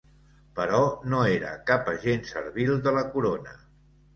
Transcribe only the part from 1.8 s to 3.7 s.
agent servil de la corona.